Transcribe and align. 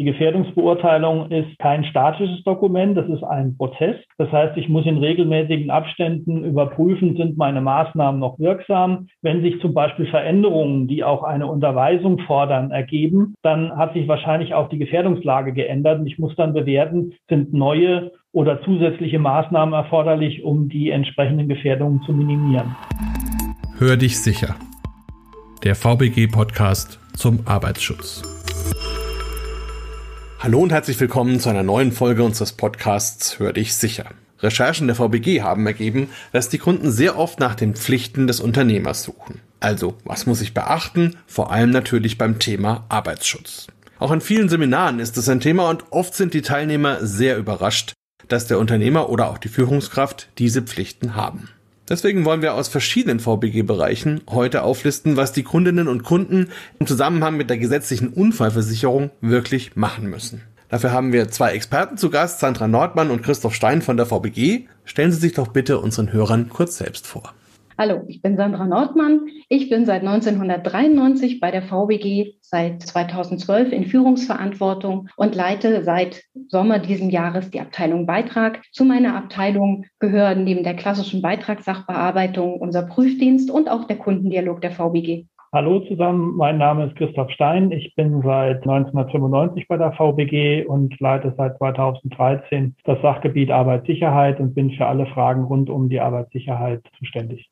Die 0.00 0.06
Gefährdungsbeurteilung 0.06 1.30
ist 1.30 1.58
kein 1.58 1.84
statisches 1.84 2.42
Dokument, 2.44 2.96
das 2.96 3.06
ist 3.10 3.22
ein 3.22 3.58
Prozess. 3.58 3.96
Das 4.16 4.32
heißt, 4.32 4.56
ich 4.56 4.66
muss 4.66 4.86
in 4.86 4.96
regelmäßigen 4.96 5.70
Abständen 5.70 6.42
überprüfen, 6.42 7.18
sind 7.18 7.36
meine 7.36 7.60
Maßnahmen 7.60 8.18
noch 8.18 8.38
wirksam. 8.38 9.08
Wenn 9.20 9.42
sich 9.42 9.60
zum 9.60 9.74
Beispiel 9.74 10.06
Veränderungen, 10.06 10.88
die 10.88 11.04
auch 11.04 11.22
eine 11.22 11.46
Unterweisung 11.46 12.18
fordern, 12.20 12.70
ergeben, 12.70 13.34
dann 13.42 13.76
hat 13.76 13.92
sich 13.92 14.08
wahrscheinlich 14.08 14.54
auch 14.54 14.70
die 14.70 14.78
Gefährdungslage 14.78 15.52
geändert 15.52 16.00
und 16.00 16.06
ich 16.06 16.18
muss 16.18 16.34
dann 16.34 16.54
bewerten, 16.54 17.12
sind 17.28 17.52
neue 17.52 18.12
oder 18.32 18.62
zusätzliche 18.62 19.18
Maßnahmen 19.18 19.74
erforderlich, 19.74 20.42
um 20.42 20.70
die 20.70 20.88
entsprechenden 20.88 21.46
Gefährdungen 21.46 22.00
zu 22.06 22.14
minimieren. 22.14 22.74
Hör 23.76 23.98
dich 23.98 24.18
sicher. 24.18 24.56
Der 25.62 25.74
VBG-Podcast 25.74 26.98
zum 27.18 27.40
Arbeitsschutz. 27.44 28.39
Hallo 30.42 30.60
und 30.60 30.72
herzlich 30.72 30.98
willkommen 30.98 31.38
zu 31.38 31.50
einer 31.50 31.62
neuen 31.62 31.92
Folge 31.92 32.24
unseres 32.24 32.52
Podcasts 32.52 33.38
Hör 33.38 33.52
dich 33.52 33.74
sicher. 33.74 34.06
Recherchen 34.38 34.86
der 34.86 34.96
VBG 34.96 35.42
haben 35.42 35.66
ergeben, 35.66 36.08
dass 36.32 36.48
die 36.48 36.56
Kunden 36.56 36.90
sehr 36.90 37.18
oft 37.18 37.38
nach 37.40 37.54
den 37.54 37.74
Pflichten 37.74 38.26
des 38.26 38.40
Unternehmers 38.40 39.02
suchen. 39.02 39.42
Also, 39.60 39.98
was 40.02 40.24
muss 40.24 40.40
ich 40.40 40.54
beachten? 40.54 41.18
Vor 41.26 41.52
allem 41.52 41.68
natürlich 41.68 42.16
beim 42.16 42.38
Thema 42.38 42.86
Arbeitsschutz. 42.88 43.66
Auch 43.98 44.12
in 44.12 44.22
vielen 44.22 44.48
Seminaren 44.48 44.98
ist 44.98 45.18
es 45.18 45.28
ein 45.28 45.40
Thema 45.40 45.68
und 45.68 45.84
oft 45.90 46.14
sind 46.14 46.32
die 46.32 46.40
Teilnehmer 46.40 47.04
sehr 47.04 47.36
überrascht, 47.36 47.92
dass 48.28 48.46
der 48.46 48.58
Unternehmer 48.58 49.10
oder 49.10 49.28
auch 49.28 49.36
die 49.36 49.48
Führungskraft 49.48 50.30
diese 50.38 50.62
Pflichten 50.62 51.16
haben. 51.16 51.50
Deswegen 51.90 52.24
wollen 52.24 52.40
wir 52.40 52.54
aus 52.54 52.68
verschiedenen 52.68 53.18
VBG-Bereichen 53.18 54.20
heute 54.30 54.62
auflisten, 54.62 55.16
was 55.16 55.32
die 55.32 55.42
Kundinnen 55.42 55.88
und 55.88 56.04
Kunden 56.04 56.50
im 56.78 56.86
Zusammenhang 56.86 57.36
mit 57.36 57.50
der 57.50 57.58
gesetzlichen 57.58 58.08
Unfallversicherung 58.08 59.10
wirklich 59.20 59.74
machen 59.74 60.08
müssen. 60.08 60.42
Dafür 60.68 60.92
haben 60.92 61.12
wir 61.12 61.28
zwei 61.30 61.50
Experten 61.50 61.98
zu 61.98 62.08
Gast, 62.10 62.38
Sandra 62.38 62.68
Nordmann 62.68 63.10
und 63.10 63.24
Christoph 63.24 63.56
Stein 63.56 63.82
von 63.82 63.96
der 63.96 64.06
VBG. 64.06 64.68
Stellen 64.84 65.10
Sie 65.10 65.18
sich 65.18 65.32
doch 65.32 65.48
bitte 65.48 65.80
unseren 65.80 66.12
Hörern 66.12 66.48
kurz 66.48 66.78
selbst 66.78 67.08
vor. 67.08 67.34
Hallo, 67.80 68.02
ich 68.08 68.20
bin 68.20 68.36
Sandra 68.36 68.66
Nordmann. 68.66 69.20
Ich 69.48 69.70
bin 69.70 69.86
seit 69.86 70.02
1993 70.02 71.40
bei 71.40 71.50
der 71.50 71.62
VBG, 71.62 72.34
seit 72.42 72.82
2012 72.82 73.72
in 73.72 73.86
Führungsverantwortung 73.86 75.08
und 75.16 75.34
leite 75.34 75.82
seit 75.82 76.24
Sommer 76.48 76.78
diesen 76.78 77.08
Jahres 77.08 77.50
die 77.50 77.58
Abteilung 77.58 78.04
Beitrag. 78.04 78.60
Zu 78.70 78.84
meiner 78.84 79.16
Abteilung 79.16 79.86
gehören 79.98 80.44
neben 80.44 80.62
der 80.62 80.74
klassischen 80.74 81.22
Beitragssachbearbeitung 81.22 82.60
unser 82.60 82.82
Prüfdienst 82.82 83.50
und 83.50 83.70
auch 83.70 83.86
der 83.86 83.96
Kundendialog 83.96 84.60
der 84.60 84.72
VBG. 84.72 85.24
Hallo 85.50 85.80
zusammen, 85.80 86.36
mein 86.36 86.58
Name 86.58 86.84
ist 86.84 86.96
Christoph 86.96 87.30
Stein. 87.30 87.72
Ich 87.72 87.94
bin 87.94 88.20
seit 88.20 88.58
1995 88.58 89.68
bei 89.68 89.78
der 89.78 89.92
VBG 89.92 90.66
und 90.66 91.00
leite 91.00 91.32
seit 91.34 91.56
2013 91.56 92.76
das 92.84 93.00
Sachgebiet 93.00 93.50
Arbeitssicherheit 93.50 94.38
und 94.38 94.54
bin 94.54 94.70
für 94.72 94.84
alle 94.84 95.06
Fragen 95.06 95.44
rund 95.44 95.70
um 95.70 95.88
die 95.88 96.00
Arbeitssicherheit 96.00 96.82
zuständig. 96.98 97.48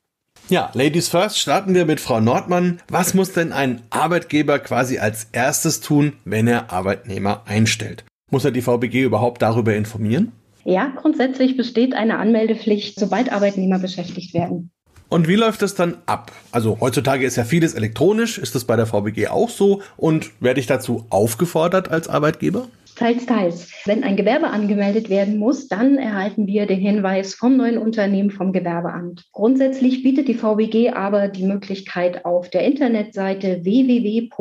Ja, 0.50 0.70
Ladies 0.72 1.08
First, 1.08 1.38
starten 1.38 1.74
wir 1.74 1.84
mit 1.84 2.00
Frau 2.00 2.20
Nordmann. 2.20 2.80
Was 2.88 3.12
muss 3.12 3.32
denn 3.32 3.52
ein 3.52 3.82
Arbeitgeber 3.90 4.58
quasi 4.58 4.98
als 4.98 5.28
erstes 5.32 5.80
tun, 5.80 6.14
wenn 6.24 6.48
er 6.48 6.72
Arbeitnehmer 6.72 7.42
einstellt? 7.44 8.04
Muss 8.30 8.46
er 8.46 8.50
die 8.50 8.62
VBG 8.62 9.02
überhaupt 9.02 9.42
darüber 9.42 9.74
informieren? 9.74 10.32
Ja, 10.64 10.90
grundsätzlich 10.96 11.58
besteht 11.58 11.92
eine 11.92 12.16
Anmeldepflicht, 12.18 12.98
sobald 12.98 13.30
Arbeitnehmer 13.30 13.78
beschäftigt 13.78 14.32
werden. 14.32 14.70
Und 15.10 15.28
wie 15.28 15.36
läuft 15.36 15.60
das 15.60 15.74
dann 15.74 15.98
ab? 16.06 16.32
Also 16.50 16.78
heutzutage 16.80 17.26
ist 17.26 17.36
ja 17.36 17.44
vieles 17.44 17.74
elektronisch. 17.74 18.38
Ist 18.38 18.54
das 18.54 18.64
bei 18.64 18.76
der 18.76 18.86
VBG 18.86 19.28
auch 19.28 19.50
so? 19.50 19.82
Und 19.98 20.30
werde 20.40 20.60
ich 20.60 20.66
dazu 20.66 21.04
aufgefordert 21.10 21.90
als 21.90 22.08
Arbeitgeber? 22.08 22.68
Teils, 22.98 23.26
teils. 23.26 23.70
Wenn 23.84 24.02
ein 24.02 24.16
Gewerbe 24.16 24.48
angemeldet 24.48 25.08
werden 25.08 25.38
muss, 25.38 25.68
dann 25.68 25.98
erhalten 25.98 26.48
wir 26.48 26.66
den 26.66 26.80
Hinweis 26.80 27.32
vom 27.32 27.56
neuen 27.56 27.78
Unternehmen 27.78 28.32
vom 28.32 28.52
Gewerbeamt. 28.52 29.24
Grundsätzlich 29.30 30.02
bietet 30.02 30.26
die 30.26 30.34
VBG 30.34 30.90
aber 30.90 31.28
die 31.28 31.44
Möglichkeit 31.44 32.24
auf 32.24 32.50
der 32.50 32.64
Internetseite 32.64 33.62
www.vbg.de 33.62 34.32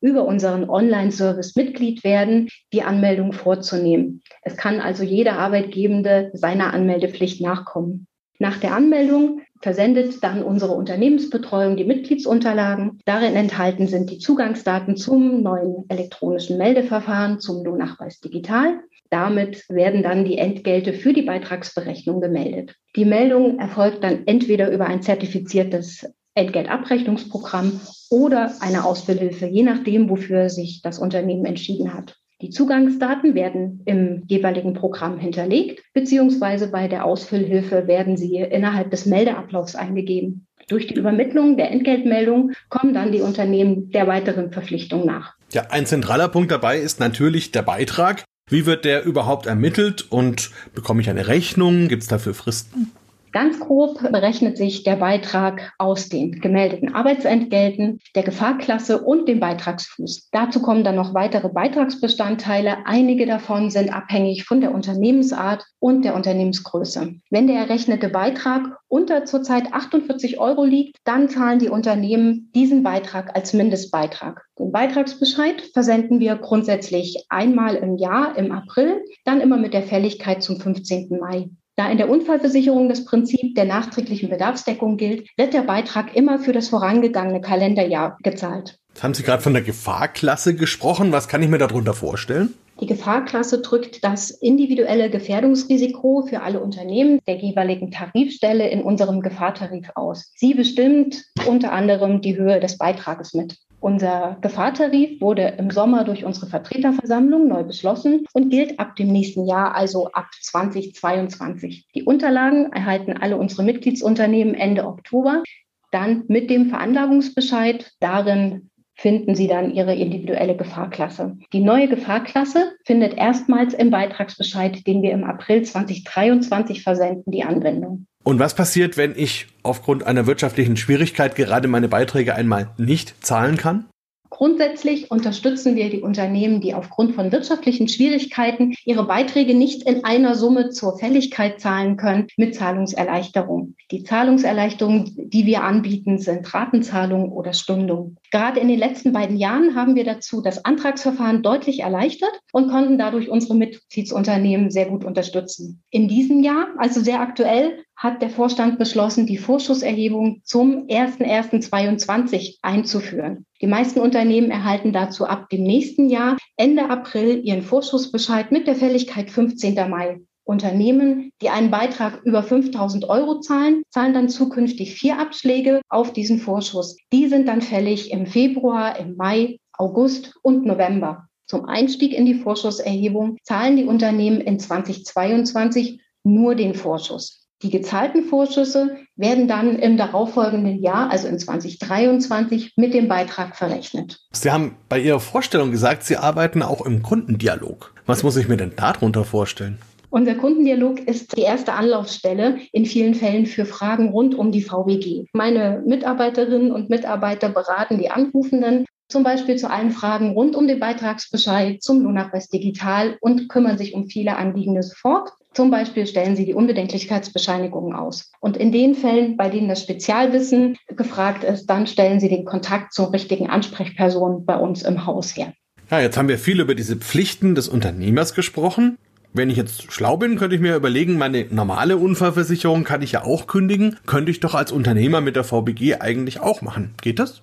über 0.00 0.24
unseren 0.24 0.68
Online-Service 0.68 1.54
Mitglied 1.54 2.02
werden, 2.02 2.48
die 2.72 2.82
Anmeldung 2.82 3.32
vorzunehmen. 3.32 4.20
Es 4.42 4.56
kann 4.56 4.80
also 4.80 5.04
jeder 5.04 5.38
Arbeitgebende 5.38 6.32
seiner 6.34 6.74
Anmeldepflicht 6.74 7.40
nachkommen. 7.40 8.08
Nach 8.40 8.58
der 8.58 8.74
Anmeldung 8.74 9.42
versendet 9.62 10.22
dann 10.22 10.42
unsere 10.42 10.72
Unternehmensbetreuung 10.72 11.76
die 11.76 11.84
Mitgliedsunterlagen. 11.84 13.00
Darin 13.04 13.36
enthalten 13.36 13.86
sind 13.86 14.10
die 14.10 14.18
Zugangsdaten 14.18 14.96
zum 14.96 15.42
neuen 15.42 15.84
elektronischen 15.88 16.58
Meldeverfahren, 16.58 17.40
zum 17.40 17.64
Lohnnachweis 17.64 18.20
digital. 18.20 18.80
Damit 19.08 19.68
werden 19.68 20.02
dann 20.02 20.24
die 20.24 20.38
Entgelte 20.38 20.92
für 20.92 21.12
die 21.12 21.22
Beitragsberechnung 21.22 22.20
gemeldet. 22.20 22.74
Die 22.96 23.04
Meldung 23.04 23.58
erfolgt 23.58 24.02
dann 24.02 24.26
entweder 24.26 24.70
über 24.70 24.86
ein 24.86 25.02
zertifiziertes 25.02 26.06
Entgeltabrechnungsprogramm 26.34 27.80
oder 28.10 28.54
eine 28.60 28.84
Ausfüllhilfe, 28.84 29.46
je 29.46 29.62
nachdem, 29.62 30.08
wofür 30.08 30.48
sich 30.48 30.80
das 30.82 30.98
Unternehmen 30.98 31.44
entschieden 31.44 31.92
hat. 31.92 32.16
Die 32.42 32.50
Zugangsdaten 32.50 33.36
werden 33.36 33.82
im 33.84 34.24
jeweiligen 34.26 34.74
Programm 34.74 35.16
hinterlegt, 35.16 35.80
beziehungsweise 35.94 36.72
bei 36.72 36.88
der 36.88 37.04
Ausfüllhilfe 37.04 37.86
werden 37.86 38.16
sie 38.16 38.36
innerhalb 38.36 38.90
des 38.90 39.06
Meldeablaufs 39.06 39.76
eingegeben. 39.76 40.48
Durch 40.68 40.88
die 40.88 40.94
Übermittlung 40.94 41.56
der 41.56 41.70
Entgeltmeldung 41.70 42.50
kommen 42.68 42.94
dann 42.94 43.12
die 43.12 43.20
Unternehmen 43.20 43.90
der 43.90 44.08
weiteren 44.08 44.50
Verpflichtung 44.50 45.06
nach. 45.06 45.34
Ja, 45.52 45.66
ein 45.70 45.86
zentraler 45.86 46.28
Punkt 46.28 46.50
dabei 46.50 46.78
ist 46.78 46.98
natürlich 46.98 47.52
der 47.52 47.62
Beitrag. 47.62 48.24
Wie 48.50 48.66
wird 48.66 48.84
der 48.84 49.04
überhaupt 49.04 49.46
ermittelt 49.46 50.10
und 50.10 50.50
bekomme 50.74 51.00
ich 51.00 51.08
eine 51.08 51.28
Rechnung? 51.28 51.86
Gibt 51.86 52.02
es 52.02 52.08
dafür 52.08 52.34
Fristen? 52.34 52.90
Ganz 53.32 53.60
grob 53.60 53.98
berechnet 54.12 54.58
sich 54.58 54.82
der 54.82 54.96
Beitrag 54.96 55.72
aus 55.78 56.10
den 56.10 56.32
gemeldeten 56.32 56.94
Arbeitsentgelten, 56.94 57.98
der 58.14 58.24
Gefahrklasse 58.24 59.00
und 59.00 59.26
dem 59.26 59.40
Beitragsfuß. 59.40 60.28
Dazu 60.32 60.60
kommen 60.60 60.84
dann 60.84 60.96
noch 60.96 61.14
weitere 61.14 61.48
Beitragsbestandteile. 61.48 62.84
Einige 62.84 63.24
davon 63.24 63.70
sind 63.70 63.90
abhängig 63.90 64.44
von 64.44 64.60
der 64.60 64.74
Unternehmensart 64.74 65.64
und 65.78 66.04
der 66.04 66.14
Unternehmensgröße. 66.14 67.14
Wenn 67.30 67.46
der 67.46 67.56
errechnete 67.56 68.10
Beitrag 68.10 68.76
unter 68.88 69.24
zurzeit 69.24 69.72
48 69.72 70.38
Euro 70.38 70.64
liegt, 70.64 70.98
dann 71.04 71.30
zahlen 71.30 71.58
die 71.58 71.70
Unternehmen 71.70 72.50
diesen 72.54 72.82
Beitrag 72.82 73.34
als 73.34 73.54
Mindestbeitrag. 73.54 74.44
Den 74.58 74.72
Beitragsbescheid 74.72 75.62
versenden 75.72 76.20
wir 76.20 76.36
grundsätzlich 76.36 77.24
einmal 77.30 77.76
im 77.76 77.96
Jahr 77.96 78.36
im 78.36 78.52
April, 78.52 79.02
dann 79.24 79.40
immer 79.40 79.56
mit 79.56 79.72
der 79.72 79.82
Fälligkeit 79.82 80.42
zum 80.42 80.60
15. 80.60 81.18
Mai. 81.18 81.48
Da 81.76 81.90
in 81.90 81.96
der 81.96 82.10
Unfallversicherung 82.10 82.90
das 82.90 83.06
Prinzip 83.06 83.54
der 83.54 83.64
nachträglichen 83.64 84.28
Bedarfsdeckung 84.28 84.98
gilt, 84.98 85.26
wird 85.38 85.54
der 85.54 85.62
Beitrag 85.62 86.14
immer 86.14 86.38
für 86.38 86.52
das 86.52 86.68
vorangegangene 86.68 87.40
Kalenderjahr 87.40 88.18
gezahlt. 88.22 88.78
Jetzt 88.90 89.02
haben 89.02 89.14
Sie 89.14 89.22
gerade 89.22 89.42
von 89.42 89.54
der 89.54 89.62
Gefahrklasse 89.62 90.54
gesprochen. 90.54 91.12
Was 91.12 91.28
kann 91.28 91.42
ich 91.42 91.48
mir 91.48 91.56
darunter 91.56 91.94
vorstellen? 91.94 92.52
Die 92.80 92.86
Gefahrklasse 92.86 93.62
drückt 93.62 94.04
das 94.04 94.30
individuelle 94.30 95.08
Gefährdungsrisiko 95.08 96.26
für 96.28 96.42
alle 96.42 96.60
Unternehmen 96.60 97.20
der 97.26 97.36
jeweiligen 97.36 97.90
Tarifstelle 97.90 98.68
in 98.68 98.82
unserem 98.82 99.22
Gefahrtarif 99.22 99.90
aus. 99.94 100.32
Sie 100.36 100.52
bestimmt 100.52 101.24
unter 101.46 101.72
anderem 101.72 102.20
die 102.20 102.36
Höhe 102.36 102.60
des 102.60 102.76
Beitrages 102.76 103.34
mit. 103.34 103.56
Unser 103.82 104.36
Gefahrtarif 104.40 105.20
wurde 105.20 105.56
im 105.58 105.72
Sommer 105.72 106.04
durch 106.04 106.24
unsere 106.24 106.46
Vertreterversammlung 106.46 107.48
neu 107.48 107.64
beschlossen 107.64 108.26
und 108.32 108.48
gilt 108.48 108.78
ab 108.78 108.94
dem 108.94 109.08
nächsten 109.08 109.44
Jahr, 109.44 109.74
also 109.74 110.06
ab 110.12 110.28
2022. 110.40 111.88
Die 111.92 112.04
Unterlagen 112.04 112.70
erhalten 112.72 113.16
alle 113.16 113.36
unsere 113.36 113.64
Mitgliedsunternehmen 113.64 114.54
Ende 114.54 114.86
Oktober. 114.86 115.42
Dann 115.90 116.22
mit 116.28 116.48
dem 116.48 116.66
Veranlagungsbescheid. 116.66 117.90
Darin 117.98 118.70
finden 118.94 119.34
Sie 119.34 119.48
dann 119.48 119.74
Ihre 119.74 119.96
individuelle 119.96 120.56
Gefahrklasse. 120.56 121.38
Die 121.52 121.60
neue 121.60 121.88
Gefahrklasse 121.88 122.76
findet 122.84 123.14
erstmals 123.14 123.74
im 123.74 123.90
Beitragsbescheid, 123.90 124.86
den 124.86 125.02
wir 125.02 125.10
im 125.10 125.24
April 125.24 125.62
2023 125.62 126.84
versenden, 126.84 127.32
die 127.32 127.42
Anwendung. 127.42 128.06
Und 128.24 128.38
was 128.38 128.54
passiert, 128.54 128.96
wenn 128.96 129.14
ich 129.16 129.48
aufgrund 129.62 130.06
einer 130.06 130.26
wirtschaftlichen 130.26 130.76
Schwierigkeit 130.76 131.34
gerade 131.34 131.66
meine 131.68 131.88
Beiträge 131.88 132.34
einmal 132.34 132.70
nicht 132.78 133.24
zahlen 133.24 133.56
kann? 133.56 133.86
Grundsätzlich 134.30 135.10
unterstützen 135.10 135.76
wir 135.76 135.90
die 135.90 136.00
Unternehmen, 136.00 136.60
die 136.60 136.72
aufgrund 136.72 137.14
von 137.14 137.30
wirtschaftlichen 137.30 137.86
Schwierigkeiten 137.86 138.74
ihre 138.84 139.06
Beiträge 139.06 139.54
nicht 139.54 139.82
in 139.82 140.04
einer 140.04 140.34
Summe 140.34 140.70
zur 140.70 140.98
Fälligkeit 140.98 141.60
zahlen 141.60 141.96
können, 141.96 142.28
mit 142.38 142.54
Zahlungserleichterung. 142.54 143.74
Die 143.90 144.04
Zahlungserleichterungen, 144.04 145.28
die 145.30 145.44
wir 145.44 145.62
anbieten, 145.64 146.18
sind 146.18 146.52
Ratenzahlungen 146.54 147.30
oder 147.30 147.52
Stundungen. 147.52 148.16
Gerade 148.32 148.60
in 148.60 148.68
den 148.68 148.78
letzten 148.78 149.12
beiden 149.12 149.36
Jahren 149.36 149.74
haben 149.74 149.94
wir 149.94 150.04
dazu 150.04 150.40
das 150.40 150.64
Antragsverfahren 150.64 151.42
deutlich 151.42 151.80
erleichtert 151.80 152.32
und 152.50 152.70
konnten 152.70 152.96
dadurch 152.96 153.28
unsere 153.28 153.54
Mitgliedsunternehmen 153.54 154.70
sehr 154.70 154.86
gut 154.86 155.04
unterstützen. 155.04 155.82
In 155.90 156.08
diesem 156.08 156.42
Jahr, 156.42 156.68
also 156.78 157.02
sehr 157.02 157.20
aktuell, 157.20 157.84
hat 157.94 158.22
der 158.22 158.30
Vorstand 158.30 158.78
beschlossen, 158.78 159.26
die 159.26 159.36
Vorschusserhebung 159.36 160.40
zum 160.44 160.86
01.01.2022 160.86 162.56
einzuführen. 162.62 163.44
Die 163.60 163.66
meisten 163.66 164.00
Unternehmen 164.00 164.50
erhalten 164.50 164.94
dazu 164.94 165.26
ab 165.26 165.50
dem 165.50 165.62
nächsten 165.62 166.08
Jahr 166.08 166.38
Ende 166.56 166.88
April 166.88 167.42
ihren 167.44 167.60
Vorschussbescheid 167.60 168.50
mit 168.50 168.66
der 168.66 168.76
Fälligkeit 168.76 169.30
15. 169.30 169.74
Mai. 169.90 170.20
Unternehmen, 170.44 171.30
die 171.40 171.48
einen 171.48 171.70
Beitrag 171.70 172.20
über 172.24 172.42
5000 172.42 173.08
Euro 173.08 173.40
zahlen, 173.40 173.82
zahlen 173.90 174.14
dann 174.14 174.28
zukünftig 174.28 174.94
vier 174.94 175.18
Abschläge 175.18 175.80
auf 175.88 176.12
diesen 176.12 176.38
Vorschuss. 176.38 176.96
Die 177.12 177.28
sind 177.28 177.48
dann 177.48 177.62
fällig 177.62 178.10
im 178.10 178.26
Februar, 178.26 178.98
im 178.98 179.16
Mai, 179.16 179.58
August 179.72 180.34
und 180.42 180.66
November. 180.66 181.28
Zum 181.46 181.66
Einstieg 181.66 182.14
in 182.14 182.26
die 182.26 182.34
Vorschusserhebung 182.34 183.36
zahlen 183.42 183.76
die 183.76 183.84
Unternehmen 183.84 184.40
in 184.40 184.58
2022 184.58 186.00
nur 186.24 186.54
den 186.54 186.74
Vorschuss. 186.74 187.42
Die 187.62 187.70
gezahlten 187.70 188.24
Vorschüsse 188.24 188.96
werden 189.14 189.46
dann 189.46 189.78
im 189.78 189.96
darauffolgenden 189.96 190.82
Jahr, 190.82 191.10
also 191.10 191.28
in 191.28 191.38
2023, 191.38 192.72
mit 192.76 192.92
dem 192.92 193.06
Beitrag 193.06 193.54
verrechnet. 193.54 194.18
Sie 194.32 194.50
haben 194.50 194.76
bei 194.88 194.98
Ihrer 194.98 195.20
Vorstellung 195.20 195.70
gesagt, 195.70 196.02
Sie 196.02 196.16
arbeiten 196.16 196.62
auch 196.62 196.84
im 196.84 197.02
Kundendialog. 197.02 197.94
Was 198.04 198.24
muss 198.24 198.36
ich 198.36 198.48
mir 198.48 198.56
denn 198.56 198.74
darunter 198.74 199.24
vorstellen? 199.24 199.78
Unser 200.12 200.34
Kundendialog 200.34 201.00
ist 201.08 201.34
die 201.38 201.40
erste 201.40 201.72
Anlaufstelle 201.72 202.58
in 202.70 202.84
vielen 202.84 203.14
Fällen 203.14 203.46
für 203.46 203.64
Fragen 203.64 204.10
rund 204.10 204.34
um 204.34 204.52
die 204.52 204.60
VWG. 204.60 205.24
Meine 205.32 205.82
Mitarbeiterinnen 205.86 206.70
und 206.70 206.90
Mitarbeiter 206.90 207.48
beraten 207.48 207.96
die 207.96 208.10
Anrufenden 208.10 208.84
zum 209.08 209.22
Beispiel 209.22 209.56
zu 209.56 209.70
allen 209.70 209.90
Fragen 209.90 210.32
rund 210.32 210.54
um 210.54 210.68
den 210.68 210.80
Beitragsbescheid, 210.80 211.82
zum 211.82 212.02
Lohnnachweis 212.02 212.50
digital 212.50 213.16
und 213.22 213.48
kümmern 213.48 213.78
sich 213.78 213.94
um 213.94 214.06
viele 214.06 214.36
Anliegende 214.36 214.82
sofort. 214.82 215.30
Zum 215.54 215.70
Beispiel 215.70 216.06
stellen 216.06 216.36
sie 216.36 216.44
die 216.44 216.54
Unbedenklichkeitsbescheinigungen 216.54 217.94
aus. 217.94 218.30
Und 218.40 218.58
in 218.58 218.70
den 218.70 218.94
Fällen, 218.94 219.38
bei 219.38 219.48
denen 219.48 219.70
das 219.70 219.80
Spezialwissen 219.80 220.76
gefragt 220.88 221.42
ist, 221.42 221.64
dann 221.66 221.86
stellen 221.86 222.20
sie 222.20 222.28
den 222.28 222.44
Kontakt 222.44 222.92
zur 222.92 223.14
richtigen 223.14 223.48
Ansprechperson 223.48 224.44
bei 224.44 224.58
uns 224.58 224.82
im 224.82 225.06
Haus 225.06 225.34
her. 225.34 225.54
Ja, 225.90 226.00
jetzt 226.00 226.18
haben 226.18 226.28
wir 226.28 226.38
viel 226.38 226.60
über 226.60 226.74
diese 226.74 226.96
Pflichten 226.96 227.54
des 227.54 227.68
Unternehmers 227.68 228.34
gesprochen. 228.34 228.98
Wenn 229.34 229.48
ich 229.48 229.56
jetzt 229.56 229.90
schlau 229.90 230.18
bin, 230.18 230.36
könnte 230.36 230.56
ich 230.56 230.60
mir 230.60 230.76
überlegen, 230.76 231.16
meine 231.16 231.46
normale 231.48 231.96
Unfallversicherung 231.96 232.84
kann 232.84 233.00
ich 233.00 233.12
ja 233.12 233.24
auch 233.24 233.46
kündigen. 233.46 233.96
Könnte 234.04 234.30
ich 234.30 234.40
doch 234.40 234.54
als 234.54 234.72
Unternehmer 234.72 235.22
mit 235.22 235.36
der 235.36 235.44
VBG 235.44 236.00
eigentlich 236.00 236.40
auch 236.40 236.60
machen. 236.60 236.92
Geht 237.00 237.18
das? 237.18 237.42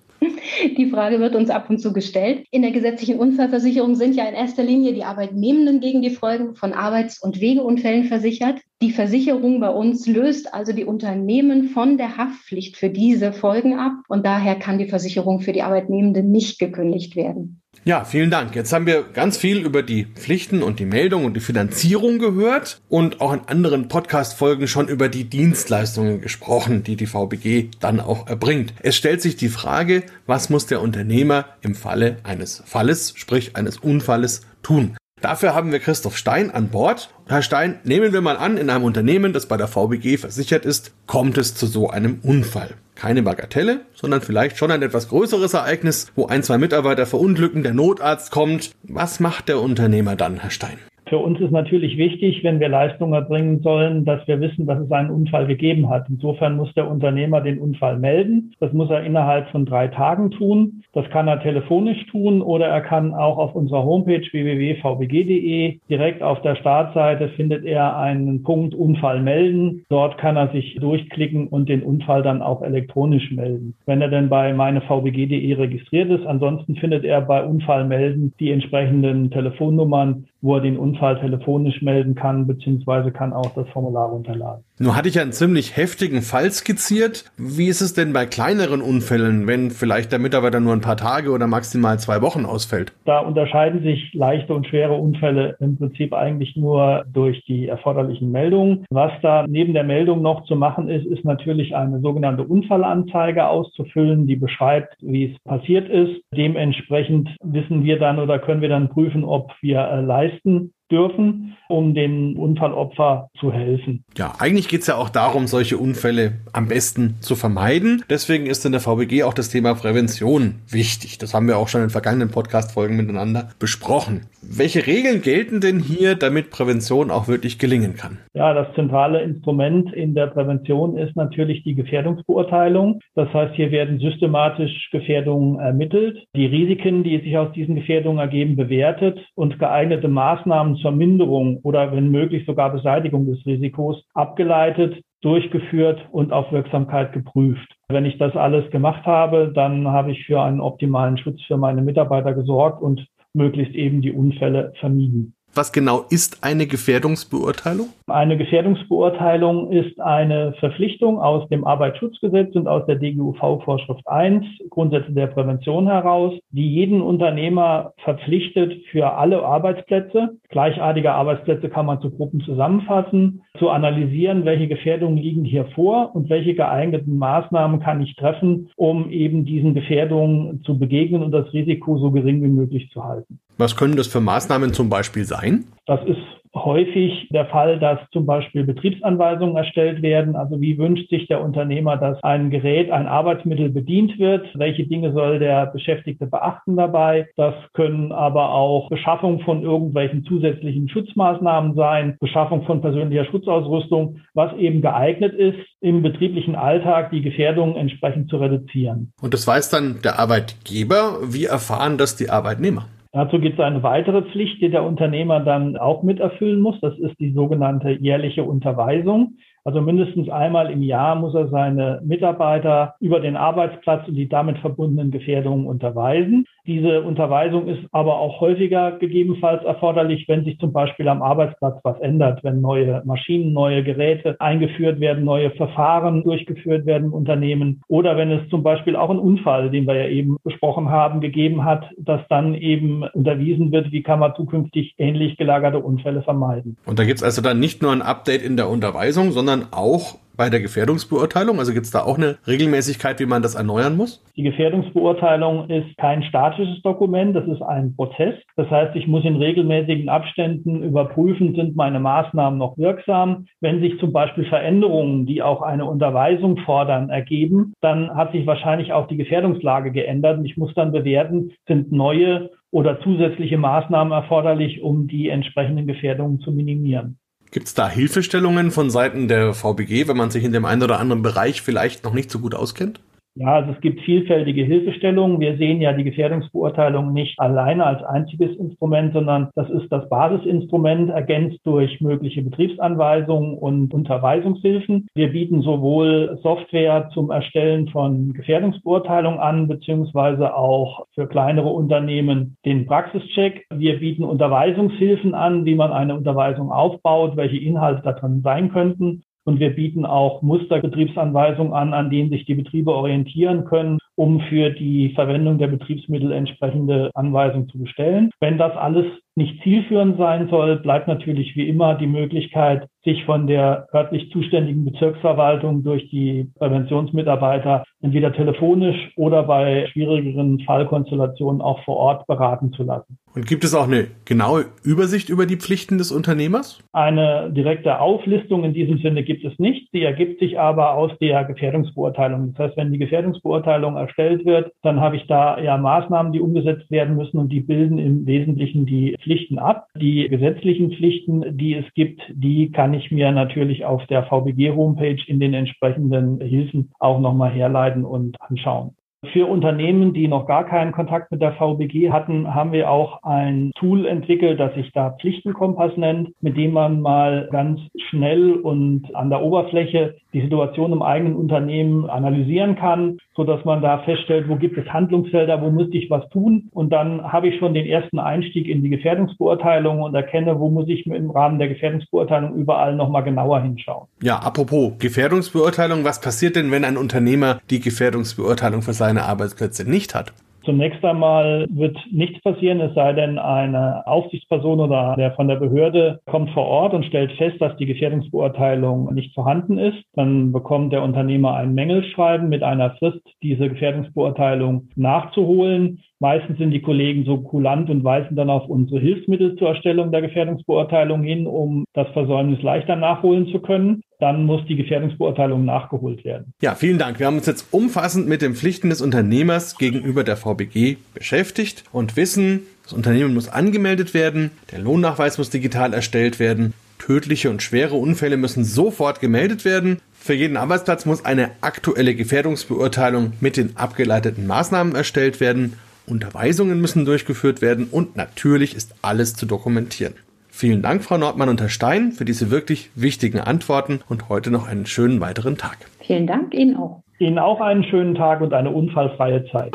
Die 0.77 0.89
Frage 0.89 1.19
wird 1.19 1.35
uns 1.35 1.49
ab 1.49 1.69
und 1.69 1.79
zu 1.79 1.91
gestellt. 1.91 2.45
In 2.51 2.61
der 2.61 2.71
gesetzlichen 2.71 3.17
Unfallversicherung 3.17 3.95
sind 3.95 4.15
ja 4.15 4.25
in 4.25 4.35
erster 4.35 4.63
Linie 4.63 4.93
die 4.93 5.03
Arbeitnehmenden 5.03 5.79
gegen 5.79 6.03
die 6.03 6.11
Folgen 6.11 6.55
von 6.55 6.73
Arbeits- 6.73 7.21
und 7.21 7.39
Wegeunfällen 7.39 8.03
versichert. 8.03 8.59
Die 8.81 8.91
Versicherung 8.91 9.59
bei 9.59 9.69
uns 9.69 10.05
löst 10.05 10.53
also 10.53 10.73
die 10.73 10.85
Unternehmen 10.85 11.69
von 11.69 11.97
der 11.97 12.17
Haftpflicht 12.17 12.77
für 12.77 12.89
diese 12.89 13.33
Folgen 13.33 13.79
ab 13.79 13.93
und 14.07 14.25
daher 14.25 14.55
kann 14.55 14.77
die 14.77 14.87
Versicherung 14.89 15.41
für 15.41 15.53
die 15.53 15.63
Arbeitnehmenden 15.63 16.31
nicht 16.31 16.59
gekündigt 16.59 17.15
werden. 17.15 17.58
Ja, 17.85 18.03
vielen 18.03 18.29
Dank. 18.29 18.55
Jetzt 18.55 18.73
haben 18.73 18.85
wir 18.85 19.03
ganz 19.03 19.37
viel 19.37 19.65
über 19.65 19.83
die 19.83 20.05
Pflichten 20.05 20.61
und 20.61 20.79
die 20.79 20.85
Meldung 20.85 21.23
und 21.25 21.33
die 21.33 21.39
Finanzierung 21.39 22.19
gehört 22.19 22.81
und 22.89 23.21
auch 23.21 23.31
in 23.31 23.41
anderen 23.47 23.87
Podcast-Folgen 23.87 24.67
schon 24.67 24.89
über 24.89 25.07
die 25.07 25.23
Dienstleistungen 25.23 26.19
gesprochen, 26.19 26.83
die 26.83 26.97
die 26.97 27.07
VBG 27.07 27.69
dann 27.79 28.01
auch 28.01 28.27
erbringt. 28.27 28.73
Es 28.81 28.97
stellt 28.97 29.21
sich 29.21 29.37
die 29.37 29.49
Frage, 29.49 30.03
was 30.25 30.49
muss 30.49 30.65
der 30.65 30.81
Unternehmer 30.81 31.45
im 31.61 31.73
Falle 31.73 32.17
eines 32.23 32.61
Falles, 32.65 33.13
sprich 33.15 33.55
eines 33.55 33.77
Unfalles, 33.77 34.41
tun? 34.61 34.97
Dafür 35.21 35.53
haben 35.53 35.71
wir 35.71 35.79
Christoph 35.79 36.17
Stein 36.17 36.51
an 36.51 36.69
Bord. 36.69 37.09
Herr 37.27 37.41
Stein, 37.41 37.79
nehmen 37.83 38.13
wir 38.13 38.21
mal 38.21 38.37
an, 38.37 38.57
in 38.57 38.69
einem 38.69 38.85
Unternehmen, 38.85 39.33
das 39.33 39.47
bei 39.47 39.57
der 39.57 39.67
VBG 39.67 40.17
versichert 40.17 40.65
ist, 40.65 40.91
kommt 41.07 41.37
es 41.37 41.55
zu 41.55 41.65
so 41.65 41.89
einem 41.89 42.19
Unfall. 42.23 42.75
Keine 42.99 43.23
Bagatelle, 43.23 43.85
sondern 43.95 44.19
vielleicht 44.19 44.57
schon 44.57 44.71
ein 44.71 44.81
etwas 44.81 45.07
größeres 45.07 45.53
Ereignis, 45.53 46.11
wo 46.15 46.25
ein, 46.25 46.43
zwei 46.43 46.57
Mitarbeiter 46.57 47.05
verunglücken, 47.05 47.63
der 47.63 47.73
Notarzt 47.73 48.29
kommt. 48.29 48.71
Was 48.83 49.21
macht 49.21 49.47
der 49.47 49.61
Unternehmer 49.61 50.17
dann, 50.17 50.41
Herr 50.41 50.49
Stein? 50.49 50.79
Für 51.09 51.17
uns 51.17 51.39
ist 51.39 51.51
natürlich 51.51 51.97
wichtig, 51.97 52.43
wenn 52.43 52.59
wir 52.59 52.69
Leistungen 52.69 53.13
erbringen 53.13 53.61
sollen, 53.63 54.05
dass 54.05 54.27
wir 54.27 54.39
wissen, 54.41 54.67
dass 54.67 54.79
es 54.79 54.91
einen 54.91 55.09
Unfall 55.09 55.47
gegeben 55.47 55.89
hat. 55.89 56.05
Insofern 56.07 56.55
muss 56.55 56.71
der 56.75 56.89
Unternehmer 56.89 57.41
den 57.41 57.57
Unfall 57.57 57.97
melden. 57.97 58.53
Das 58.59 58.71
muss 58.73 58.91
er 58.91 59.03
innerhalb 59.03 59.49
von 59.49 59.65
drei 59.65 59.87
Tagen 59.87 60.29
tun. 60.29 60.83
Das 60.93 61.09
kann 61.09 61.27
er 61.27 61.41
telefonisch 61.41 62.05
tun 62.11 62.43
oder 62.43 62.67
er 62.67 62.81
kann 62.81 63.15
auch 63.15 63.39
auf 63.39 63.55
unserer 63.55 63.83
Homepage 63.83 64.21
www.vbg.de 64.21 65.79
direkt 65.89 66.21
auf 66.21 66.43
der 66.43 66.55
Startseite 66.55 67.29
findet 67.29 67.65
er 67.65 67.97
einen 67.97 68.43
Punkt 68.43 68.75
Unfall 68.75 69.21
melden. 69.21 69.85
Dort 69.89 70.19
kann 70.19 70.37
er 70.37 70.51
sich 70.51 70.75
durchklicken 70.75 71.47
und 71.47 71.69
den 71.69 71.81
Unfall 71.81 72.21
dann 72.21 72.43
auch 72.43 72.61
elektronisch 72.61 73.31
melden. 73.31 73.73
Wenn 73.87 74.01
er 74.01 74.09
denn 74.09 74.29
bei 74.29 74.53
meinevbg.de 74.53 75.53
registriert 75.55 76.11
ist, 76.11 76.27
ansonsten 76.27 76.75
findet 76.75 77.03
er 77.03 77.21
bei 77.21 77.43
Unfall 77.43 77.85
melden 77.85 78.31
die 78.39 78.51
entsprechenden 78.51 79.31
Telefonnummern 79.31 80.25
wo 80.41 80.55
er 80.55 80.61
den 80.61 80.77
Unfall 80.77 81.19
telefonisch 81.19 81.81
melden 81.81 82.15
kann, 82.15 82.47
beziehungsweise 82.47 83.11
kann 83.11 83.33
auch 83.33 83.53
das 83.55 83.67
Formular 83.69 84.09
runterladen. 84.09 84.63
Nun 84.81 84.95
hatte 84.95 85.09
ich 85.09 85.15
ja 85.15 85.23
einen 85.23 85.33
ziemlich 85.33 85.75
heftigen 85.75 86.21
Fall 86.21 86.49
skizziert. 86.51 87.25
Wie 87.37 87.67
ist 87.67 87.81
es 87.81 87.93
denn 87.93 88.13
bei 88.13 88.25
kleineren 88.25 88.81
Unfällen, 88.81 89.45
wenn 89.45 89.71
vielleicht 89.71 90.13
der 90.13 90.19
Mitarbeiter 90.19 90.61
nur 90.61 90.71
ein 90.71 90.79
paar 90.79 90.95
Tage 90.95 91.31
oder 91.31 91.47
maximal 91.47 91.99
zwei 91.99 92.21
Wochen 92.21 92.45
ausfällt? 92.45 92.93
Da 93.03 93.19
unterscheiden 93.19 93.83
sich 93.83 94.13
leichte 94.13 94.53
und 94.53 94.65
schwere 94.67 94.93
Unfälle 94.93 95.57
im 95.59 95.77
Prinzip 95.77 96.13
eigentlich 96.13 96.55
nur 96.55 97.03
durch 97.11 97.43
die 97.43 97.67
erforderlichen 97.67 98.31
Meldungen. 98.31 98.85
Was 98.89 99.11
da 99.21 99.45
neben 99.49 99.73
der 99.73 99.83
Meldung 99.83 100.21
noch 100.21 100.45
zu 100.45 100.55
machen 100.55 100.87
ist, 100.87 101.05
ist 101.05 101.25
natürlich 101.25 101.75
eine 101.75 101.99
sogenannte 101.99 102.43
Unfallanzeige 102.43 103.47
auszufüllen, 103.47 104.27
die 104.27 104.37
beschreibt, 104.37 104.95
wie 105.01 105.33
es 105.33 105.39
passiert 105.43 105.89
ist. 105.89 106.21
Dementsprechend 106.33 107.35
wissen 107.43 107.83
wir 107.83 107.99
dann 107.99 108.17
oder 108.17 108.39
können 108.39 108.61
wir 108.61 108.69
dann 108.69 108.87
prüfen, 108.87 109.25
ob 109.25 109.51
wir 109.59 109.79
äh, 109.79 109.99
leisten 109.99 110.71
dürfen, 110.91 111.55
um 111.69 111.93
dem 111.93 112.37
Unfallopfer 112.37 113.29
zu 113.39 113.53
helfen. 113.53 114.03
Ja, 114.17 114.33
eigentlich 114.39 114.67
geht 114.67 114.81
es 114.81 114.87
ja 114.87 114.95
auch 114.95 115.09
darum, 115.09 115.45
solche 115.47 115.77
Unfälle 115.77 116.33
am 116.51 116.67
besten 116.67 117.15
zu 117.19 117.35
vermeiden. 117.35 118.03
Deswegen 118.09 118.47
ist 118.47 118.65
in 118.65 118.71
der 118.71 118.81
VBG 118.81 119.23
auch 119.23 119.33
das 119.33 119.49
Thema 119.49 119.75
Prävention 119.75 120.55
wichtig. 120.67 121.19
Das 121.19 121.33
haben 121.33 121.47
wir 121.47 121.57
auch 121.57 121.67
schon 121.67 121.83
in 121.83 121.89
vergangenen 121.89 122.31
Podcast-Folgen 122.31 122.95
miteinander 122.95 123.49
besprochen. 123.59 124.25
Welche 124.41 124.87
Regeln 124.87 125.21
gelten 125.21 125.61
denn 125.61 125.79
hier, 125.79 126.15
damit 126.15 126.49
Prävention 126.49 127.11
auch 127.11 127.27
wirklich 127.27 127.59
gelingen 127.59 127.95
kann? 127.95 128.17
Ja, 128.33 128.53
das 128.53 128.73
zentrale 128.73 129.21
Instrument 129.21 129.93
in 129.93 130.15
der 130.15 130.27
Prävention 130.27 130.97
ist 130.97 131.15
natürlich 131.15 131.63
die 131.63 131.75
Gefährdungsbeurteilung. 131.75 132.99
Das 133.15 133.31
heißt, 133.33 133.53
hier 133.55 133.71
werden 133.71 133.99
systematisch 133.99 134.89
Gefährdungen 134.91 135.59
ermittelt, 135.59 136.25
die 136.35 136.45
Risiken, 136.45 137.03
die 137.03 137.19
sich 137.19 137.37
aus 137.37 137.51
diesen 137.53 137.75
Gefährdungen 137.75 138.19
ergeben, 138.19 138.55
bewertet 138.55 139.19
und 139.35 139.59
geeignete 139.59 140.07
Maßnahmen 140.07 140.77
zur 140.81 140.91
Minderung 140.91 141.59
oder 141.63 141.91
wenn 141.91 142.09
möglich 142.09 142.45
sogar 142.45 142.71
Beseitigung 142.71 143.25
des 143.25 143.45
Risikos 143.45 144.03
abgeleitet, 144.13 145.01
durchgeführt 145.21 146.07
und 146.11 146.31
auf 146.31 146.51
Wirksamkeit 146.51 147.13
geprüft. 147.13 147.75
Wenn 147.89 148.05
ich 148.05 148.17
das 148.17 148.35
alles 148.35 148.69
gemacht 148.71 149.05
habe, 149.05 149.51
dann 149.53 149.87
habe 149.87 150.11
ich 150.11 150.25
für 150.25 150.41
einen 150.41 150.61
optimalen 150.61 151.17
Schutz 151.17 151.41
für 151.43 151.57
meine 151.57 151.81
Mitarbeiter 151.81 152.33
gesorgt 152.33 152.81
und 152.81 153.05
möglichst 153.33 153.75
eben 153.75 154.01
die 154.01 154.11
Unfälle 154.11 154.73
vermieden. 154.79 155.35
Was 155.55 155.71
genau 155.71 156.05
ist 156.09 156.43
eine 156.43 156.67
Gefährdungsbeurteilung? 156.67 157.89
Eine 158.07 158.37
Gefährdungsbeurteilung 158.37 159.71
ist 159.71 159.99
eine 159.99 160.53
Verpflichtung 160.59 161.19
aus 161.19 161.49
dem 161.49 161.65
Arbeitsschutzgesetz 161.65 162.55
und 162.55 162.67
aus 162.67 162.85
der 162.85 162.95
DGUV-Vorschrift 162.95 164.07
1, 164.07 164.45
Grundsätze 164.69 165.11
der 165.11 165.27
Prävention 165.27 165.87
heraus, 165.87 166.33
die 166.51 166.69
jeden 166.69 167.01
Unternehmer 167.01 167.93
verpflichtet, 168.03 168.73
für 168.91 169.13
alle 169.13 169.43
Arbeitsplätze, 169.43 170.37
gleichartige 170.49 171.13
Arbeitsplätze 171.13 171.69
kann 171.69 171.87
man 171.87 171.99
zu 172.01 172.11
Gruppen 172.11 172.41
zusammenfassen, 172.41 173.41
zu 173.57 173.69
analysieren, 173.69 174.45
welche 174.45 174.67
Gefährdungen 174.67 175.17
liegen 175.17 175.43
hier 175.43 175.65
vor 175.75 176.15
und 176.15 176.29
welche 176.29 176.53
geeigneten 176.53 177.17
Maßnahmen 177.17 177.79
kann 177.79 178.01
ich 178.01 178.15
treffen, 178.15 178.69
um 178.75 179.09
eben 179.09 179.45
diesen 179.45 179.73
Gefährdungen 179.73 180.61
zu 180.63 180.77
begegnen 180.77 181.23
und 181.23 181.31
das 181.31 181.51
Risiko 181.53 181.97
so 181.97 182.11
gering 182.11 182.43
wie 182.43 182.47
möglich 182.47 182.89
zu 182.91 183.03
halten. 183.03 183.39
Was 183.57 183.75
können 183.75 183.97
das 183.97 184.07
für 184.07 184.21
Maßnahmen 184.21 184.73
zum 184.73 184.89
Beispiel 184.89 185.25
sein? 185.25 185.38
Das 185.85 185.99
ist 186.05 186.17
häufig 186.55 187.27
der 187.31 187.45
Fall, 187.45 187.79
dass 187.79 187.99
zum 188.11 188.25
Beispiel 188.25 188.63
Betriebsanweisungen 188.63 189.55
erstellt 189.55 190.01
werden. 190.01 190.35
Also 190.35 190.59
wie 190.59 190.77
wünscht 190.77 191.09
sich 191.09 191.27
der 191.27 191.41
Unternehmer, 191.41 191.97
dass 191.97 192.21
ein 192.23 192.49
Gerät, 192.49 192.91
ein 192.91 193.07
Arbeitsmittel 193.07 193.69
bedient 193.69 194.17
wird? 194.19 194.47
Welche 194.55 194.87
Dinge 194.87 195.13
soll 195.13 195.39
der 195.39 195.67
Beschäftigte 195.67 196.25
beachten 196.25 196.75
dabei? 196.75 197.27
Das 197.35 197.53
können 197.73 198.11
aber 198.11 198.53
auch 198.53 198.89
Beschaffung 198.89 199.41
von 199.41 199.63
irgendwelchen 199.63 200.23
zusätzlichen 200.25 200.89
Schutzmaßnahmen 200.89 201.75
sein, 201.75 202.17
Beschaffung 202.19 202.63
von 202.65 202.81
persönlicher 202.81 203.25
Schutzausrüstung, 203.25 204.21
was 204.33 204.53
eben 204.57 204.81
geeignet 204.81 205.33
ist, 205.33 205.59
im 205.81 206.01
betrieblichen 206.01 206.55
Alltag 206.55 207.11
die 207.11 207.21
Gefährdung 207.21 207.75
entsprechend 207.75 208.29
zu 208.29 208.37
reduzieren. 208.37 209.13
Und 209.21 209.33
das 209.33 209.45
weiß 209.45 209.69
dann 209.69 210.01
der 210.03 210.19
Arbeitgeber. 210.19 211.19
Wie 211.23 211.45
erfahren 211.45 211.97
das 211.97 212.15
die 212.15 212.29
Arbeitnehmer? 212.29 212.87
Dazu 213.11 213.39
gibt 213.39 213.57
es 213.57 213.65
eine 213.65 213.81
weitere 213.81 214.21
Pflicht, 214.21 214.61
die 214.61 214.69
der 214.69 214.83
Unternehmer 214.83 215.39
dann 215.39 215.77
auch 215.77 216.03
miterfüllen 216.03 216.61
muss. 216.61 216.79
Das 216.79 216.97
ist 216.99 217.19
die 217.19 217.33
sogenannte 217.33 217.91
jährliche 217.91 218.43
Unterweisung. 218.43 219.37
Also 219.69 219.81
mindestens 219.81 220.27
einmal 220.29 220.71
im 220.71 220.81
Jahr 220.81 221.13
muss 221.13 221.35
er 221.35 221.47
seine 221.49 222.01
Mitarbeiter 222.03 222.95
über 222.99 223.19
den 223.19 223.35
Arbeitsplatz 223.35 224.07
und 224.07 224.15
die 224.15 224.27
damit 224.27 224.57
verbundenen 224.57 225.11
Gefährdungen 225.11 225.67
unterweisen. 225.67 226.47
Diese 226.65 227.03
Unterweisung 227.03 227.67
ist 227.67 227.81
aber 227.91 228.17
auch 228.17 228.41
häufiger 228.41 228.93
gegebenenfalls 228.93 229.63
erforderlich, 229.63 230.27
wenn 230.27 230.43
sich 230.43 230.57
zum 230.57 230.73
Beispiel 230.73 231.07
am 231.07 231.21
Arbeitsplatz 231.21 231.79
was 231.83 231.99
ändert, 231.99 232.43
wenn 232.43 232.61
neue 232.61 233.03
Maschinen, 233.05 233.53
neue 233.53 233.83
Geräte 233.83 234.37
eingeführt 234.39 234.99
werden, 234.99 235.23
neue 235.23 235.51
Verfahren 235.51 236.23
durchgeführt 236.23 236.87
werden 236.87 237.09
im 237.09 237.13
Unternehmen 237.13 237.83
oder 237.87 238.17
wenn 238.17 238.31
es 238.31 238.49
zum 238.49 238.63
Beispiel 238.63 238.95
auch 238.95 239.11
einen 239.11 239.19
Unfall, 239.19 239.69
den 239.69 239.85
wir 239.85 239.93
ja 239.93 240.09
eben 240.09 240.37
besprochen 240.43 240.89
haben, 240.89 241.21
gegeben 241.21 241.63
hat, 241.63 241.85
dass 241.99 242.21
dann 242.27 242.55
eben 242.55 243.03
unterwiesen 243.13 243.71
wird, 243.71 243.91
wie 243.91 244.01
kann 244.01 244.17
man 244.17 244.33
zukünftig 244.33 244.95
ähnlich 244.97 245.37
gelagerte 245.37 245.77
Unfälle 245.77 246.23
vermeiden. 246.23 246.75
Und 246.87 246.97
da 246.97 247.03
gibt 247.03 247.19
es 247.19 247.23
also 247.23 247.43
dann 247.43 247.59
nicht 247.59 247.83
nur 247.83 247.91
ein 247.91 248.01
Update 248.01 248.41
in 248.41 248.57
der 248.57 248.67
Unterweisung, 248.67 249.31
sondern 249.31 249.58
auch 249.71 250.19
bei 250.39 250.49
der 250.49 250.61
Gefährdungsbeurteilung? 250.61 251.59
Also 251.59 251.73
gibt 251.73 251.85
es 251.85 251.91
da 251.91 251.99
auch 252.03 252.17
eine 252.17 252.37
Regelmäßigkeit, 252.47 253.19
wie 253.19 253.25
man 253.25 253.41
das 253.41 253.55
erneuern 253.55 253.97
muss? 253.97 254.23
Die 254.37 254.43
Gefährdungsbeurteilung 254.43 255.69
ist 255.69 255.97
kein 255.97 256.23
statisches 256.23 256.81
Dokument, 256.81 257.35
das 257.35 257.45
ist 257.45 257.61
ein 257.61 257.93
Prozess. 257.93 258.35
Das 258.55 258.69
heißt, 258.69 258.95
ich 258.95 259.05
muss 259.05 259.25
in 259.25 259.35
regelmäßigen 259.35 260.07
Abständen 260.07 260.81
überprüfen, 260.81 261.55
sind 261.55 261.75
meine 261.75 261.99
Maßnahmen 261.99 262.57
noch 262.57 262.77
wirksam. 262.77 263.47
Wenn 263.59 263.81
sich 263.81 263.99
zum 263.99 264.13
Beispiel 264.13 264.45
Veränderungen, 264.45 265.25
die 265.25 265.43
auch 265.43 265.61
eine 265.61 265.83
Unterweisung 265.83 266.55
fordern, 266.59 267.09
ergeben, 267.09 267.73
dann 267.81 268.09
hat 268.15 268.31
sich 268.31 268.47
wahrscheinlich 268.47 268.93
auch 268.93 269.07
die 269.09 269.17
Gefährdungslage 269.17 269.91
geändert 269.91 270.37
und 270.37 270.45
ich 270.45 270.55
muss 270.55 270.73
dann 270.73 270.93
bewerten, 270.93 271.51
sind 271.67 271.91
neue 271.91 272.49
oder 272.71 273.01
zusätzliche 273.01 273.57
Maßnahmen 273.57 274.13
erforderlich, 274.13 274.81
um 274.81 275.07
die 275.07 275.27
entsprechenden 275.27 275.85
Gefährdungen 275.85 276.39
zu 276.39 276.53
minimieren. 276.53 277.19
Gibt 277.51 277.67
es 277.67 277.73
da 277.73 277.89
Hilfestellungen 277.89 278.69
von 278.69 278.91
Seiten 278.91 279.27
der 279.27 279.53
VBG, 279.55 280.07
wenn 280.07 280.17
man 280.17 280.29
sich 280.29 280.43
in 280.43 280.51
dem 280.51 280.65
einen 280.65 280.83
oder 280.83 280.99
anderen 280.99 281.23
Bereich 281.23 281.61
vielleicht 281.63 282.03
noch 282.03 282.13
nicht 282.13 282.29
so 282.29 282.39
gut 282.39 282.53
auskennt? 282.53 282.99
Ja, 283.39 283.53
also 283.53 283.71
es 283.71 283.79
gibt 283.79 284.01
vielfältige 284.01 284.65
Hilfestellungen. 284.65 285.39
Wir 285.39 285.55
sehen 285.55 285.79
ja 285.79 285.93
die 285.93 286.03
Gefährdungsbeurteilung 286.03 287.13
nicht 287.13 287.39
alleine 287.39 287.85
als 287.85 288.03
einziges 288.03 288.53
Instrument, 288.57 289.13
sondern 289.13 289.49
das 289.55 289.69
ist 289.69 289.89
das 289.93 290.09
Basisinstrument, 290.09 291.09
ergänzt 291.09 291.59
durch 291.63 292.01
mögliche 292.01 292.41
Betriebsanweisungen 292.41 293.57
und 293.57 293.93
Unterweisungshilfen. 293.93 295.07
Wir 295.15 295.31
bieten 295.31 295.61
sowohl 295.61 296.37
Software 296.43 297.11
zum 297.13 297.31
Erstellen 297.31 297.87
von 297.87 298.33
Gefährdungsbeurteilungen 298.33 299.39
an, 299.39 299.69
beziehungsweise 299.69 300.53
auch 300.53 301.05
für 301.15 301.25
kleinere 301.25 301.69
Unternehmen 301.69 302.57
den 302.65 302.87
Praxischeck. 302.87 303.65
Wir 303.73 303.99
bieten 303.99 304.25
Unterweisungshilfen 304.25 305.33
an, 305.33 305.63
wie 305.63 305.75
man 305.75 305.93
eine 305.93 306.17
Unterweisung 306.17 306.73
aufbaut, 306.73 307.37
welche 307.37 307.57
Inhalte 307.57 308.01
da 308.03 308.11
drin 308.11 308.41
sein 308.43 308.69
könnten. 308.73 309.23
Und 309.45 309.59
wir 309.59 309.75
bieten 309.75 310.05
auch 310.05 310.41
Musterbetriebsanweisungen 310.41 311.73
an, 311.73 311.93
an 311.93 312.09
denen 312.09 312.29
sich 312.29 312.45
die 312.45 312.55
Betriebe 312.55 312.93
orientieren 312.93 313.65
können, 313.65 313.97
um 314.15 314.41
für 314.41 314.69
die 314.69 315.13
Verwendung 315.15 315.57
der 315.57 315.67
Betriebsmittel 315.67 316.31
entsprechende 316.31 317.09
Anweisungen 317.13 317.69
zu 317.69 317.79
bestellen. 317.79 318.31
Wenn 318.41 318.57
das 318.57 318.75
alles 318.75 319.05
nicht 319.35 319.63
zielführend 319.63 320.17
sein 320.17 320.49
soll, 320.49 320.77
bleibt 320.77 321.07
natürlich 321.07 321.55
wie 321.55 321.69
immer 321.69 321.95
die 321.95 322.07
Möglichkeit, 322.07 322.87
sich 323.05 323.23
von 323.23 323.47
der 323.47 323.87
örtlich 323.93 324.29
zuständigen 324.31 324.83
Bezirksverwaltung 324.83 325.83
durch 325.83 326.09
die 326.09 326.51
Präventionsmitarbeiter 326.59 327.85
entweder 328.01 328.33
telefonisch 328.33 329.13
oder 329.15 329.43
bei 329.43 329.87
schwierigeren 329.87 330.59
Fallkonstellationen 330.59 331.61
auch 331.61 331.81
vor 331.85 331.95
Ort 331.95 332.27
beraten 332.27 332.73
zu 332.73 332.83
lassen. 332.83 333.17
Gibt 333.45 333.63
es 333.63 333.73
auch 333.73 333.87
eine 333.87 334.07
genaue 334.25 334.65
Übersicht 334.83 335.29
über 335.29 335.45
die 335.45 335.57
Pflichten 335.57 335.97
des 335.97 336.11
Unternehmers? 336.11 336.79
Eine 336.93 337.51
direkte 337.51 337.99
Auflistung 337.99 338.63
in 338.63 338.73
diesem 338.73 338.99
Sinne 338.99 339.23
gibt 339.23 339.43
es 339.45 339.57
nicht. 339.59 339.89
Sie 339.91 340.03
ergibt 340.03 340.39
sich 340.39 340.59
aber 340.59 340.93
aus 340.93 341.11
der 341.19 341.43
Gefährdungsbeurteilung. 341.45 342.53
Das 342.53 342.69
heißt, 342.69 342.77
wenn 342.77 342.91
die 342.91 342.99
Gefährdungsbeurteilung 342.99 343.95
erstellt 343.95 344.45
wird, 344.45 344.71
dann 344.83 344.99
habe 344.99 345.17
ich 345.17 345.27
da 345.27 345.59
ja 345.59 345.77
Maßnahmen, 345.77 346.31
die 346.31 346.41
umgesetzt 346.41 346.89
werden 346.91 347.15
müssen 347.15 347.37
und 347.37 347.49
die 347.49 347.61
bilden 347.61 347.99
im 347.99 348.25
Wesentlichen 348.25 348.85
die 348.85 349.15
Pflichten 349.21 349.59
ab. 349.59 349.87
Die 349.95 350.27
gesetzlichen 350.29 350.91
Pflichten, 350.91 351.57
die 351.57 351.75
es 351.75 351.85
gibt, 351.93 352.21
die 352.29 352.71
kann 352.71 352.93
ich 352.93 353.11
mir 353.11 353.31
natürlich 353.31 353.85
auf 353.85 354.05
der 354.07 354.23
VBG-Homepage 354.23 355.21
in 355.27 355.39
den 355.39 355.53
entsprechenden 355.53 356.41
Hilfen 356.41 356.91
auch 356.99 357.19
nochmal 357.19 357.51
herleiten 357.51 358.05
und 358.05 358.37
anschauen. 358.41 358.95
Für 359.33 359.47
Unternehmen, 359.47 360.13
die 360.13 360.29
noch 360.29 360.47
gar 360.47 360.65
keinen 360.65 360.93
Kontakt 360.93 361.29
mit 361.31 361.41
der 361.41 361.51
VBG 361.53 362.11
hatten, 362.11 362.55
haben 362.55 362.71
wir 362.71 362.89
auch 362.89 363.21
ein 363.23 363.71
Tool 363.75 364.05
entwickelt, 364.05 364.59
das 364.61 364.73
sich 364.75 364.91
da 364.93 365.11
Pflichtenkompass 365.19 365.97
nennt, 365.97 366.29
mit 366.41 366.55
dem 366.55 366.71
man 366.71 367.01
mal 367.01 367.49
ganz 367.51 367.81
schnell 368.09 368.53
und 368.53 369.13
an 369.13 369.29
der 369.29 369.41
Oberfläche 369.41 370.15
die 370.33 370.41
Situation 370.41 370.93
im 370.93 371.01
eigenen 371.01 371.35
Unternehmen 371.35 372.09
analysieren 372.09 372.75
kann, 372.75 373.17
so 373.35 373.43
dass 373.43 373.65
man 373.65 373.81
da 373.81 373.99
feststellt, 373.99 374.47
wo 374.47 374.55
gibt 374.55 374.77
es 374.77 374.87
Handlungsfelder, 374.87 375.61
wo 375.61 375.69
muss 375.69 375.87
ich 375.91 376.09
was 376.09 376.27
tun? 376.29 376.69
Und 376.71 376.91
dann 376.91 377.23
habe 377.23 377.47
ich 377.47 377.59
schon 377.59 377.73
den 377.73 377.87
ersten 377.87 378.19
Einstieg 378.19 378.67
in 378.67 378.83
die 378.83 378.89
Gefährdungsbeurteilung 378.89 380.01
und 380.01 380.13
erkenne, 380.13 380.59
wo 380.59 380.69
muss 380.69 380.87
ich 380.87 381.05
im 381.07 381.31
Rahmen 381.31 381.57
der 381.57 381.69
Gefährdungsbeurteilung 381.69 382.53
überall 382.55 382.95
nochmal 382.95 383.23
genauer 383.23 383.61
hinschauen. 383.61 384.07
Ja, 384.21 384.37
apropos 384.37 384.93
Gefährdungsbeurteilung, 384.99 386.03
was 386.03 386.21
passiert 386.21 386.55
denn, 386.55 386.71
wenn 386.71 386.85
ein 386.85 386.97
Unternehmer 386.97 387.59
die 387.69 387.79
Gefährdungsbeurteilung 387.79 388.81
für 388.81 388.93
seine 389.09 389.25
Arbeitsplätze 389.25 389.89
nicht 389.89 390.13
hat? 390.13 390.33
Zunächst 390.65 391.03
einmal 391.03 391.65
wird 391.71 391.97
nichts 392.11 392.41
passieren, 392.41 392.79
es 392.81 392.93
sei 392.93 393.13
denn, 393.13 393.39
eine 393.39 394.05
Aufsichtsperson 394.05 394.81
oder 394.81 395.15
der 395.17 395.31
von 395.31 395.47
der 395.47 395.55
Behörde 395.55 396.19
kommt 396.29 396.51
vor 396.51 396.65
Ort 396.65 396.93
und 396.93 397.05
stellt 397.05 397.31
fest, 397.37 397.55
dass 397.59 397.75
die 397.77 397.87
Gefährdungsbeurteilung 397.87 399.11
nicht 399.13 399.33
vorhanden 399.33 399.79
ist. 399.79 399.97
Dann 400.13 400.51
bekommt 400.51 400.93
der 400.93 401.01
Unternehmer 401.01 401.55
ein 401.55 401.73
Mängelschreiben 401.73 402.49
mit 402.49 402.61
einer 402.61 402.91
Frist, 402.97 403.21
diese 403.41 403.69
Gefährdungsbeurteilung 403.69 404.89
nachzuholen. 404.95 406.01
Meistens 406.19 406.59
sind 406.59 406.71
die 406.71 406.81
Kollegen 406.81 407.23
so 407.25 407.37
kulant 407.37 407.89
und 407.89 408.03
weisen 408.03 408.35
dann 408.35 408.49
auf 408.51 408.67
unsere 408.67 408.99
Hilfsmittel 408.99 409.55
zur 409.55 409.69
Erstellung 409.69 410.11
der 410.11 410.21
Gefährdungsbeurteilung 410.21 411.23
hin, 411.23 411.47
um 411.47 411.85
das 411.93 412.09
Versäumnis 412.09 412.61
leichter 412.61 412.97
nachholen 412.97 413.47
zu 413.47 413.59
können. 413.59 414.03
Dann 414.19 414.45
muss 414.45 414.65
die 414.67 414.75
Gefährdungsbeurteilung 414.75 415.63
nachgeholt 415.65 416.25
werden. 416.25 416.53
Ja, 416.61 416.75
vielen 416.75 416.99
Dank. 416.99 417.19
Wir 417.19 417.25
haben 417.25 417.37
uns 417.37 417.45
jetzt 417.45 417.67
umfassend 417.71 418.27
mit 418.27 418.41
den 418.41 418.53
Pflichten 418.53 418.89
des 418.89 419.01
Unternehmers 419.01 419.77
gegenüber 419.77 420.23
der 420.23 420.35
VBG 420.35 420.97
beschäftigt 421.13 421.83
und 421.91 422.17
wissen, 422.17 422.63
das 422.83 422.93
Unternehmen 422.93 423.33
muss 423.33 423.47
angemeldet 423.47 424.13
werden, 424.13 424.51
der 424.71 424.79
Lohnnachweis 424.79 425.37
muss 425.37 425.49
digital 425.49 425.93
erstellt 425.93 426.39
werden, 426.39 426.73
tödliche 426.97 427.49
und 427.49 427.61
schwere 427.61 427.95
Unfälle 427.95 428.35
müssen 428.35 428.65
sofort 428.65 429.21
gemeldet 429.21 429.63
werden. 429.63 429.99
Für 430.13 430.33
jeden 430.33 430.57
Arbeitsplatz 430.57 431.05
muss 431.05 431.23
eine 431.23 431.51
aktuelle 431.61 432.13
Gefährdungsbeurteilung 432.13 433.33
mit 433.39 433.55
den 433.55 433.77
abgeleiteten 433.77 434.45
Maßnahmen 434.47 434.95
erstellt 434.95 435.39
werden 435.39 435.75
Unterweisungen 436.09 436.81
müssen 436.81 437.05
durchgeführt 437.05 437.61
werden 437.61 437.87
und 437.89 438.15
natürlich 438.15 438.75
ist 438.75 438.95
alles 439.01 439.35
zu 439.35 439.45
dokumentieren. 439.45 440.15
Vielen 440.59 440.81
Dank, 440.81 441.03
Frau 441.05 441.17
Nordmann 441.17 441.47
und 441.47 441.61
Herr 441.61 441.69
Stein, 441.69 442.11
für 442.11 442.25
diese 442.25 442.51
wirklich 442.51 442.89
wichtigen 442.93 443.39
Antworten 443.39 444.01
und 444.09 444.27
heute 444.27 444.51
noch 444.51 444.67
einen 444.67 444.85
schönen 444.85 445.21
weiteren 445.21 445.57
Tag. 445.57 445.77
Vielen 446.05 446.27
Dank 446.27 446.53
Ihnen 446.53 446.75
auch. 446.75 447.01
Ihnen 447.17 447.39
auch 447.39 447.61
einen 447.61 447.85
schönen 447.85 448.13
Tag 448.13 448.41
und 448.41 448.53
eine 448.53 448.69
unfallfreie 448.69 449.45
Zeit. 449.53 449.73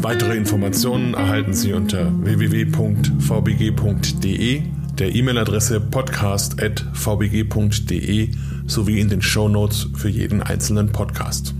Weitere 0.00 0.34
Informationen 0.34 1.12
erhalten 1.12 1.52
Sie 1.52 1.74
unter 1.74 2.10
www.vbg.de, 2.24 3.02
der 4.98 5.14
E-Mail-Adresse 5.14 5.82
podcast.vbg.de 5.82 8.30
sowie 8.66 8.98
in 8.98 9.10
den 9.10 9.20
Show 9.20 9.50
Notes 9.50 9.90
für 9.94 10.08
jeden 10.08 10.42
einzelnen 10.42 10.90
Podcast. 10.90 11.54